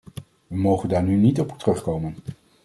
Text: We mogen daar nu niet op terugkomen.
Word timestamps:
We 0.47 0.55
mogen 0.57 0.89
daar 0.89 1.03
nu 1.03 1.15
niet 1.15 1.39
op 1.39 1.57
terugkomen. 1.59 2.15